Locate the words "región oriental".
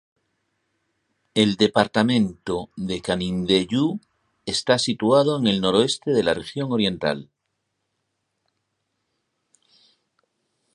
6.33-7.29